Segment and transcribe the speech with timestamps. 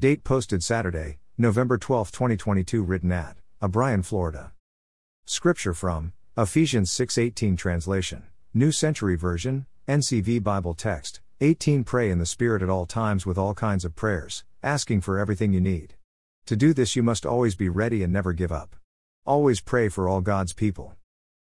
[0.00, 4.52] Date posted Saturday, November 12, 2022 written at O'Brien, Florida.
[5.26, 8.22] Scripture from Ephesians 6:18 translation.
[8.54, 11.20] New Century Version, NCV Bible text.
[11.42, 15.18] 18 Pray in the Spirit at all times with all kinds of prayers, asking for
[15.18, 15.96] everything you need.
[16.46, 18.76] To do this, you must always be ready and never give up.
[19.26, 20.94] Always pray for all God's people.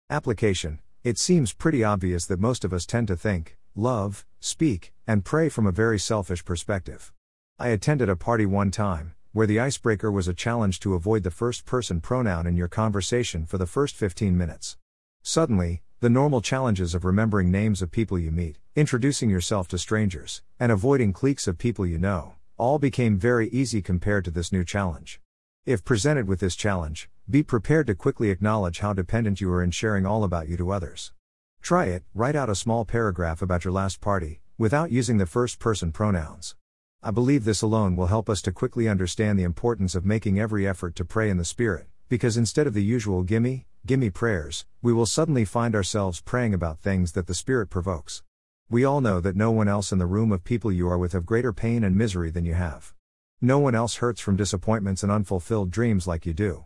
[0.09, 5.23] Application It seems pretty obvious that most of us tend to think, love, speak, and
[5.23, 7.13] pray from a very selfish perspective.
[7.59, 11.29] I attended a party one time, where the icebreaker was a challenge to avoid the
[11.29, 14.77] first person pronoun in your conversation for the first 15 minutes.
[15.21, 20.41] Suddenly, the normal challenges of remembering names of people you meet, introducing yourself to strangers,
[20.59, 24.63] and avoiding cliques of people you know, all became very easy compared to this new
[24.63, 25.21] challenge.
[25.63, 29.69] If presented with this challenge, be prepared to quickly acknowledge how dependent you are in
[29.69, 31.13] sharing all about you to others.
[31.61, 35.59] Try it, write out a small paragraph about your last party, without using the first
[35.59, 36.55] person pronouns.
[37.03, 40.67] I believe this alone will help us to quickly understand the importance of making every
[40.67, 44.93] effort to pray in the Spirit, because instead of the usual gimme, gimme prayers, we
[44.93, 48.21] will suddenly find ourselves praying about things that the Spirit provokes.
[48.69, 51.13] We all know that no one else in the room of people you are with
[51.13, 52.93] have greater pain and misery than you have.
[53.41, 56.65] No one else hurts from disappointments and unfulfilled dreams like you do.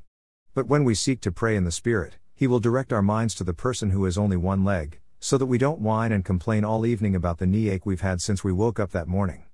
[0.53, 3.45] But when we seek to pray in the Spirit, He will direct our minds to
[3.45, 6.85] the person who has only one leg, so that we don't whine and complain all
[6.85, 9.44] evening about the knee ache we've had since we woke up that morning.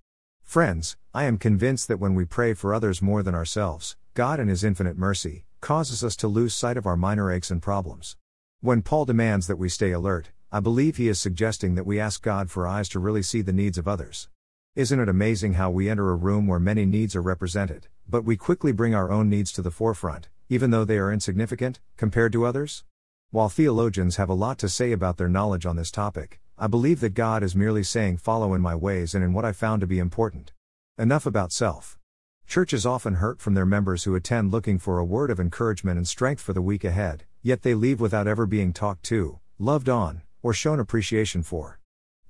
[0.51, 4.49] Friends, I am convinced that when we pray for others more than ourselves, God in
[4.49, 8.17] His infinite mercy, causes us to lose sight of our minor aches and problems.
[8.59, 12.21] When Paul demands that we stay alert, I believe he is suggesting that we ask
[12.21, 14.27] God for eyes to really see the needs of others.
[14.75, 18.35] Isn't it amazing how we enter a room where many needs are represented, but we
[18.35, 22.45] quickly bring our own needs to the forefront, even though they are insignificant, compared to
[22.45, 22.83] others?
[23.29, 26.99] While theologians have a lot to say about their knowledge on this topic, I believe
[26.99, 29.87] that God is merely saying, Follow in my ways and in what I found to
[29.87, 30.51] be important.
[30.95, 31.97] Enough about self.
[32.45, 36.07] Churches often hurt from their members who attend looking for a word of encouragement and
[36.07, 40.21] strength for the week ahead, yet they leave without ever being talked to, loved on,
[40.43, 41.79] or shown appreciation for.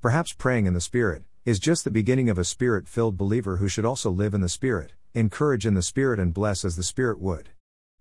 [0.02, 3.68] Perhaps praying in the Spirit is just the beginning of a Spirit filled believer who
[3.68, 7.19] should also live in the Spirit, encourage in the Spirit, and bless as the Spirit
[7.19, 7.50] would.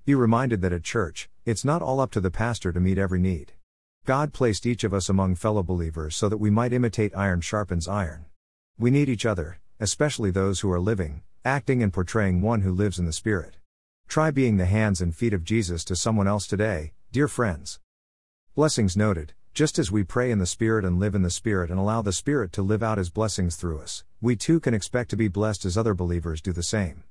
[0.05, 3.19] Be reminded that at church, it's not all up to the pastor to meet every
[3.19, 3.55] need.
[4.07, 7.87] God placed each of us among fellow believers so that we might imitate iron sharpens
[7.87, 8.25] iron.
[8.79, 12.99] We need each other, especially those who are living, acting, and portraying one who lives
[12.99, 13.57] in the Spirit.
[14.09, 17.79] Try being the hands and feet of Jesus to someone else today, dear friends.
[18.55, 21.79] Blessings noted, just as we pray in the Spirit and live in the Spirit and
[21.79, 25.17] allow the Spirit to live out His blessings through us, we too can expect to
[25.17, 27.05] be blessed as other believers do the same.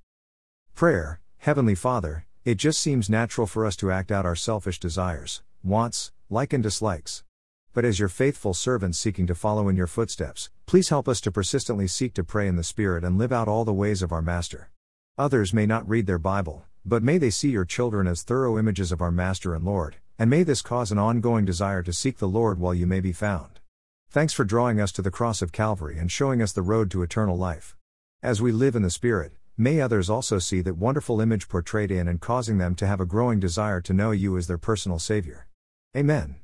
[0.74, 5.44] Prayer, Heavenly Father, it just seems natural for us to act out our selfish desires,
[5.64, 7.24] wants, like and dislikes.
[7.74, 11.32] But as your faithful servants seeking to follow in your footsteps, please help us to
[11.32, 14.22] persistently seek to pray in the Spirit and live out all the ways of our
[14.22, 14.70] Master.
[15.18, 18.92] Others may not read their Bible, but may they see your children as thorough images
[18.92, 22.28] of our Master and Lord, and may this cause an ongoing desire to seek the
[22.28, 23.60] Lord while you may be found.
[24.12, 27.02] Thanks for drawing us to the cross of Calvary and showing us the road to
[27.02, 27.76] eternal life.
[28.22, 32.08] As we live in the Spirit, may others also see that wonderful image portrayed in
[32.08, 35.49] and causing them to have a growing desire to know you as their personal Savior.
[35.98, 36.36] Amen.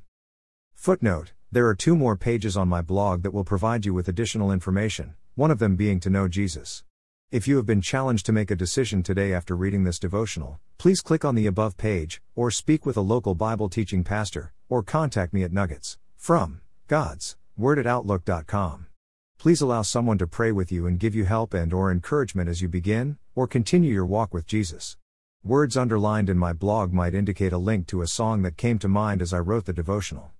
[0.74, 4.50] Footnote There are two more pages on my blog that will provide you with additional
[4.50, 6.82] information, one of them being to know Jesus.
[7.30, 11.00] If you have been challenged to make a decision today after reading this devotional, please
[11.00, 15.32] click on the above page, or speak with a local Bible teaching pastor, or contact
[15.32, 18.88] me at Nuggets from God's Word at Outlook.com.
[19.38, 22.62] Please allow someone to pray with you and give you help and or encouragement as
[22.62, 24.96] you begin or continue your walk with Jesus.
[25.46, 28.88] Words underlined in my blog might indicate a link to a song that came to
[28.88, 30.32] mind as I wrote the devotional.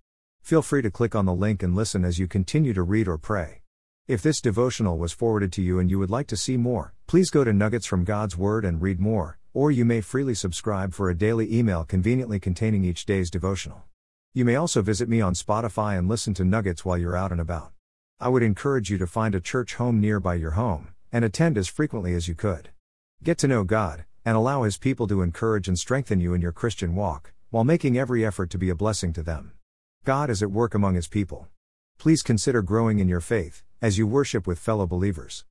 [0.42, 3.16] Feel free to click on the link and listen as you continue to read or
[3.16, 3.62] pray.
[4.08, 7.30] If this devotional was forwarded to you and you would like to see more, please
[7.30, 11.08] go to Nuggets from God's Word and read more, or you may freely subscribe for
[11.08, 13.84] a daily email conveniently containing each day's devotional.
[14.34, 17.40] You may also visit me on Spotify and listen to Nuggets while you're out and
[17.40, 17.70] about.
[18.18, 21.68] I would encourage you to find a church home nearby your home, and attend as
[21.68, 22.70] frequently as you could.
[23.22, 26.52] Get to know God, and allow His people to encourage and strengthen you in your
[26.52, 29.52] Christian walk, while making every effort to be a blessing to them.
[30.04, 31.46] God is at work among His people.
[31.96, 35.44] Please consider growing in your faith, as you worship with fellow believers.